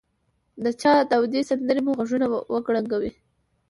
[0.63, 3.11] د چا داودي سندره مو غوږونه وکړنګوي.